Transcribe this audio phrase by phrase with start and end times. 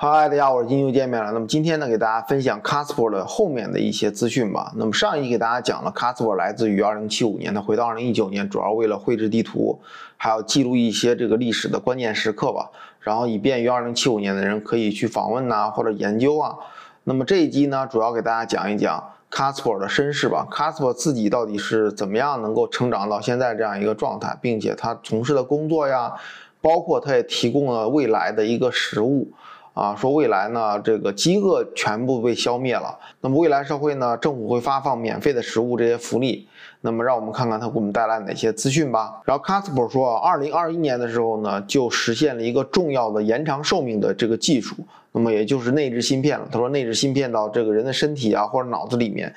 [0.00, 1.32] 嗨，大家好，我是金又见面了。
[1.32, 4.72] 那么今天呢，给大家分享 Casper 的后面的一些资讯吧。
[4.76, 9.80] 那么上一集给大家讲了 Casper 来自于2075年，他回到2019年，主要为了绘制地图，
[10.16, 12.70] 还有记录一些这个历史的关键时刻吧。
[13.00, 16.54] 然后以便于2075年的人可以去访问呐，或者研究啊。
[17.02, 19.02] 那么这一集呢，主要给大家讲一讲
[19.32, 20.46] Casper 的身世吧。
[20.48, 26.14] Casper 自己到底是怎么样能够成长到现在这样一个状态，并且他从事的工作呀，
[26.60, 29.32] 包括他也提供了未来的一个食物。
[29.78, 32.98] 啊，说未来呢，这个饥饿全部被消灭了。
[33.20, 36.48] 那么未来社会呢，政府会发放免费的食物这些福利。
[36.80, 39.20] 那么让我们看看它给我们带来哪些资讯吧。
[39.24, 44.74] 然后 Casper 说，二零二一年的时候呢，就实现了一个重要的延长寿命的这个技术。
[45.12, 46.48] 那么也就是内置芯片了。
[46.50, 49.32] 他说，内置芯片到这个人的身体啊或者脑子里面，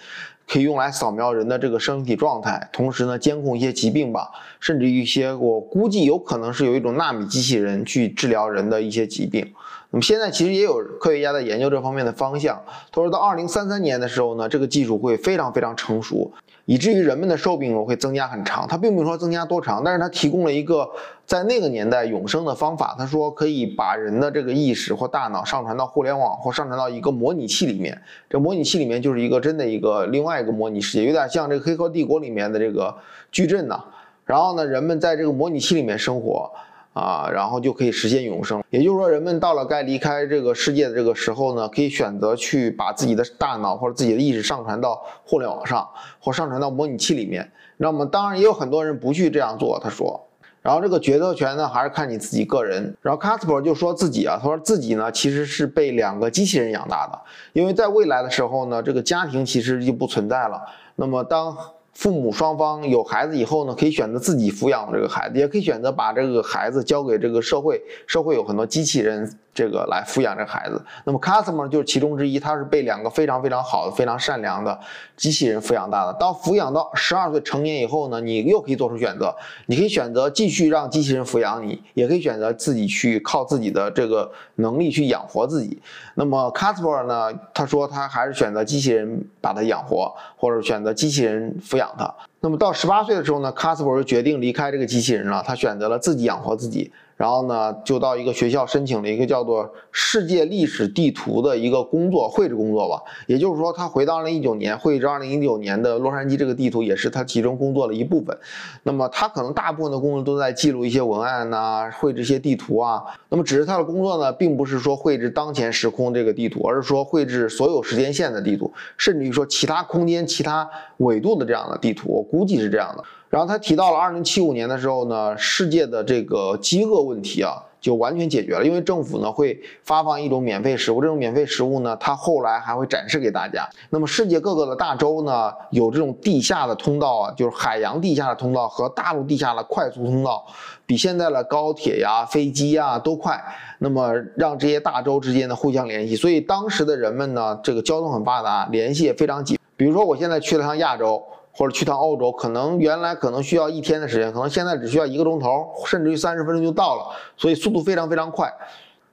[0.51, 4.29] 可以用来扫描人的这个身体状态，同时呢监控一些疾病吧，
[4.59, 9.49] 甚至一些我估计有可能是有一种纳米机器人去治疗人的一些疾病。
[9.91, 12.61] 那么现在其实也有科学家在研究这方面的方向。
[12.91, 16.29] 他说到二零三三年的时候呢，这个技术会非常非常成熟，
[16.65, 18.67] 以至于人们的寿命会增加很长。
[18.67, 20.89] 他并没有说增加多长，但是他提供了一个
[21.25, 22.95] 在那个年代永生的方法。
[22.97, 28.01] 他说可以把人的这个意识或大脑上传到互联网或上传到一个模拟器里面。
[28.29, 32.95] 这模拟器里面就是一个真的一个另外一个模拟世界，有点像这个《黑客帝国》里面的这个
[33.31, 33.83] 矩阵呐。
[34.25, 36.51] 然后呢，人们在这个模拟器里面生活。
[36.93, 38.61] 啊，然后就可以实现永生。
[38.69, 45.87] 也就是说，人们到了该离开这个世界的这个时候呢，可以选择去把自己的大脑或者自己的意识上传到互联网上，
[46.19, 47.51] 或上传到模拟器里面。
[47.77, 49.79] 那么，当然也有很多人不去这样做。
[49.81, 50.27] 他说，
[50.61, 52.95] 然后这个决策权呢，还是看你自己个人。
[53.01, 57.19] 然后 Casper 就说自己啊，他说自己呢其实是被两个机器人养大的，
[57.53, 60.61] 因为在未来的时候呢，这个家庭其实就不存在了。
[60.97, 61.57] 那么当
[61.93, 67.81] 父母双方有孩子以后呢，可以选择自己抚养这个孩子，也可以选择把这个孩子交给这个社会。
[68.07, 69.37] 社会有很多机器人。
[69.53, 74.79] 这个来抚养这孩子，那么 customer 就是其中之一，他是被两个非常非常好的、非常善良的
[75.17, 76.13] 机器人抚养大的。
[76.13, 85.81] 当抚养到十二岁成年以后呢，你又可以做出选择，你可以选择继续让机器人抚养你，也可以选择自己去靠自己的这个能力去养活自己。
[86.15, 92.13] 那么 customer 呢，他说他还是选择机器人把他养活，或者选择机器人抚养他。
[92.39, 96.89] 那么到十八岁的时候呢，customer 就决定离开这个机器人了，他选择了自己养活自己。
[97.21, 102.99] 然后呢，就到一个学校申请了一个叫做世界历史地图的一个工作绘制工作吧。
[103.27, 108.35] 也就是说，他回到二零一九年绘制二零一九年的洛杉矶这个地图，也是他其中工作的一部分。
[108.81, 113.03] 那么他可能大部分的工作都在记录一些文案呐，绘制一些地图啊。
[113.29, 120.67] 那么只是他的工作呢，并不是说绘制当前时空这个地图，而是说绘制所有时间线的地图，甚至于说其他空间、其他
[120.97, 122.09] 纬度的这样的地图。
[122.09, 123.03] 我估计是这样的。
[123.31, 133.65] 然后他提到了二零七五年的时候呢，世界的这个饥饿问题啊，就完全解决了，因为政府呢会发放一种免费食物，这种免费食物呢，他后来还会展示给大家。
[133.89, 140.45] 那么世界各个的大洲呢，有这种地下的通道啊，就是海洋地下的通道和大陆地下的快速通道，
[140.85, 143.41] 比现在的高铁呀、飞机呀都快。
[143.79, 149.57] 那么让这些大洲之间的互相联系，所以当时的人们呢，这个交通很发达，联系也非常紧。
[149.77, 151.23] 比如说我现在去了趟亚洲。
[151.53, 158.51] 或者去趟欧洲，可能原来可能需要一天的时间，可能现在只需要一个钟头，甚至于三十分钟就到了，所以速度非常非常快。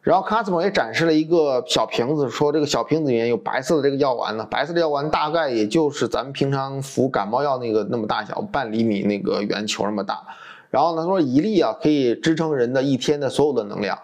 [0.00, 10.22] 然后 Cosmo 也展示了一个小瓶子，说这个小瓶子里面有白色的这个药丸呢，白色的药丸大概也就是咱们平常服感冒药那个那么大小，半厘米那个圆球那么大。
[10.70, 13.98] 然后呢，说一粒啊可以支撑人的一天的所有的能量。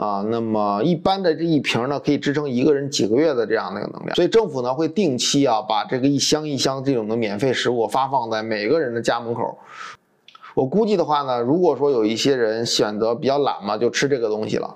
[0.00, 4.16] 啊，那么一般的这一瓶呢，可以支撑一个人几个月的这样的一个能量。
[4.16, 9.58] 所以政府呢会定期啊，把这个一箱一箱这种的免费食物发放在每个人的家门口。
[10.54, 14.74] 我估计的话呢，如果说有一些人选择比较懒嘛，就吃这个东西了。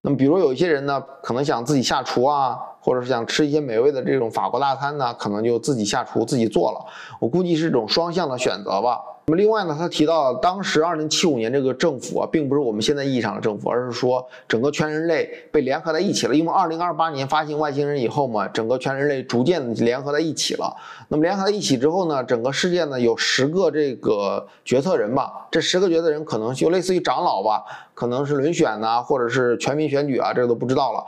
[0.00, 6.80] 那么比如有一些人呢，可能想自己下厨啊，或者是想吃一些美味的这种法国大餐呢，可能就自己下厨自己做了。
[7.20, 8.98] 我估计是一种双向的选择吧。
[9.26, 16.34] 那么另外呢，他提到当时二零七五年这个政府啊，并不是我们现在意义上的政府，而是说整个全人类被联合在一起了。
[16.34, 20.76] 因为二零二八年发行外星人以后嘛，整个全人类逐渐联合在一起了。
[21.08, 27.64] 那么联合在一起之后呢，整个世界呢有十个这个决策人吧，这十个决策人可能就类似于长老吧，
[27.94, 31.02] 可能是轮选呐，或者是全民选举啊，这个都不知道了。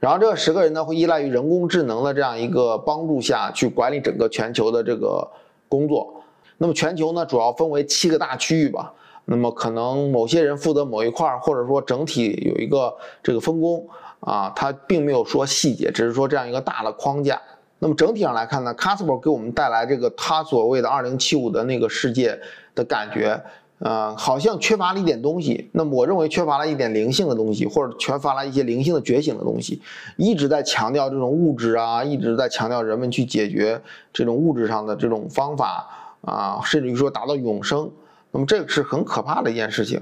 [0.00, 5.24] 然后这十个人呢会依赖于人工智能的这样一个帮助下去管理整个全球的这个
[5.68, 6.19] 工作。
[6.62, 8.92] 那么全球呢，主要分为七个大区域吧。
[9.24, 13.88] 那么可能某些人负责某一块，或者说整体有一个这个分工
[14.20, 17.40] 啊，它并没有说细节，只是说这样一个大的框架。
[17.78, 22.38] 那么整体上来看呢 c a s p e r 给我们带来这个他所谓的2075的那个世界
[22.74, 23.42] 的感觉
[23.78, 25.70] 呃，好像缺乏了一点东西。
[25.72, 29.80] 那么我认为缺乏了一点灵性的东西，或者缺乏了一些灵性的觉醒的东西，
[30.18, 33.80] 一直在强调这种物质啊，一直在强调人们去解决
[34.12, 35.88] 这种物质上的这种方法
[36.22, 37.90] 啊，甚至于说达到永生。
[38.32, 40.00] 那么这个是很可怕的一件事情。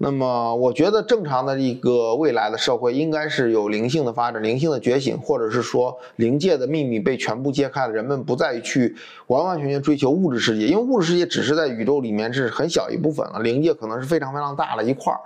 [0.00, 8.94] 那么，我觉得正常的一个未来的社会应该是有灵性的发展、灵性的觉醒，或者是说灵界的秘密被全部揭开了，人们不再去
[9.26, 15.18] 完完全全追求物质世界，因为物质世界只是在宇宙里面是很小一部分了，灵界可能是非常非常大的一块儿。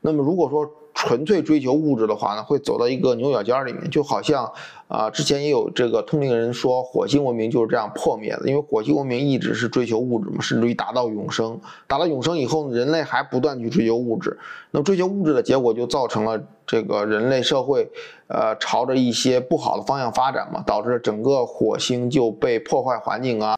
[0.00, 4.50] 那么，如果说纯粹追求物质的话呢，会走到一个牛角尖里面，就好像
[4.88, 14.36] 啊，之前也有这个通灵人说，火星文明就是这样破灭的，因为火星文明一直是追求物质嘛，甚至于达到永生，达到永生以后，人类还不断去追求物质，
[14.72, 17.88] 那么追求物质的结果就造成了这个人类社会，
[18.26, 23.56] 呃，朝着一些不好的方向发展嘛，导致整个火星就被破坏环境啊。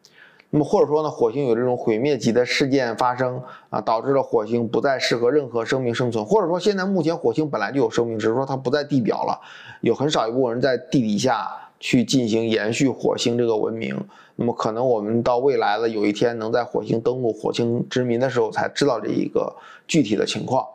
[0.53, 9.41] 那么或者说呢，火星有这种毁灭级的事件发生啊，导致了火星不再适合任何生命生存，或者说现在目前火星本来就有生命，只是说它不在地表了，
[9.81, 11.47] 有很少一部分人在地底下
[11.79, 13.97] 去进行延续火星这个文明。
[14.35, 19.55] 那么可能我们到未来的有一天能在火星登陆、火星殖民的时候才知道这一个
[19.87, 20.67] 具体的情况。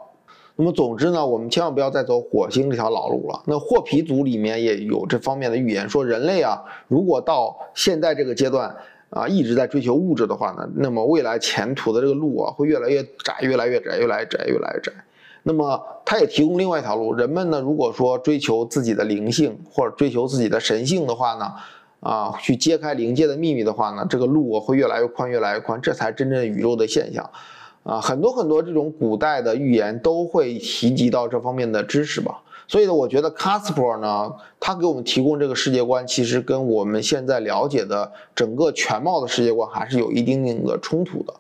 [0.55, 3.41] 那么总之呢，我们千万不要再走火星这条老路了。
[3.45, 8.73] 那霍皮族里面也有这方面的预言，说人类啊，如果到现在这个阶段。
[9.15, 14.91] 啊，一直在追求物质的话呢，那么未来前途的这个路啊，会越来越窄，越来越窄，越来越窄，越来越窄。
[15.43, 21.53] 那么，它也提供另外一条路，人们呢，如果说追求自己的灵性或者追求自己的神性的话呢，
[22.01, 27.23] 啊，去揭开灵界的秘密的话呢，这个路啊会越来越宽，越来越宽，这才真正宇宙的现象。
[27.83, 32.41] 啊，很多很多这种古代的预言都会提及到这方面的知识吧。
[32.67, 41.33] 所以呢，我觉得 Casper 呢，他给我们提供这个世界观，其实跟我们现在了解的整个全貌的世界观还是有一定定的冲突的。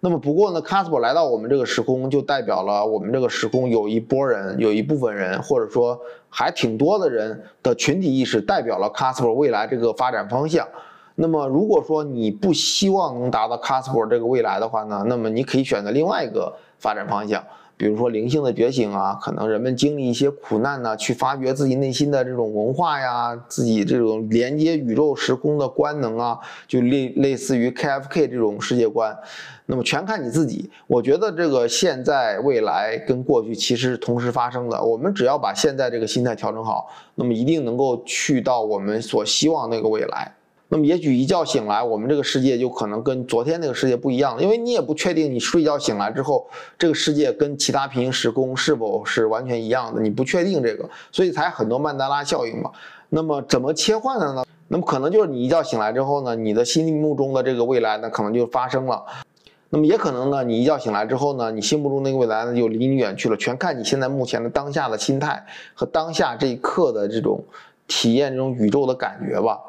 [0.00, 5.98] 那么不过呢，Casper 来到我们这个时空，就代表了我们这个时空有一波人，有一部分人，或者说
[6.28, 10.68] 还挺多的人的群体意识，代表了 Casper 未来这个发展方向。
[11.14, 17.42] 那么如果说你不希望能达到 Casper 这个未来的话呢，那么你可以选择另外一个发展方向。
[17.78, 29.14] 比如说灵性的觉醒啊，可能人们经历一些苦难呢，去发掘自己内心的这种文化呀，自己这种连接宇宙时空的官能啊，就类类似于 KFK 这种世界观，
[29.66, 30.70] 那么全看你自己。
[30.86, 40.35] 我觉得这个现在、未来跟过去其实是同时发生的，我们只要把现在这个心态调整好，那么一定能够去到我们所希望那个未来。
[40.68, 52.72] 那么也许一觉醒来，我们这个世界就可能跟昨天那个世界不一样了，因为你也不确定你睡觉醒来之后，这个世界跟其他平行时空是否是完全一样的，你不确定这个，所以才很多曼德拉效应嘛。
[53.10, 54.44] 那么怎么切换的呢？
[54.66, 59.04] 那么可能就是你一觉醒来之后呢，你的心目中的这个未来呢，可能就发生了。
[59.70, 67.44] 那么也可能呢，你一觉醒来之后呢，你心目中那个未来呢，就离你远去了，全看你现在目前的当下的心态和当下这一刻的这种
[67.86, 69.60] 体验这种宇宙的感觉吧。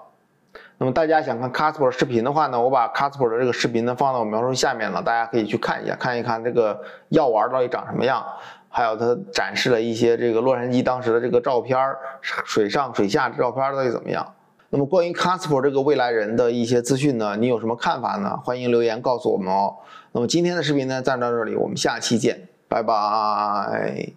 [0.80, 6.80] 那么大家想看 Casper 视频的话呢，我把 Casper 的这个视频呢放到我描述下面了，大家可以去看一下，看一看这个
[7.10, 8.24] 药丸到底长什么样，
[8.70, 11.78] 还有它展示了一些这个洛杉矶当时的这个照片
[12.22, 14.34] 水上水下照片到底怎么样？
[14.70, 18.38] 那么关于 Casper 这个未来人的一些资讯呢，你有什么看法呢？
[18.44, 19.78] 欢迎留言告诉我们哦。
[20.12, 24.12] 那么今天的视频呢，暂到这里，我们下期见，拜拜。